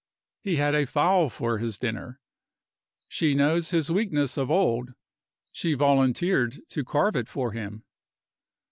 [0.41, 2.19] He had a fowl for his dinner.
[3.07, 4.95] She knows his weakness of old;
[5.51, 7.83] she volunteered to carve it for him.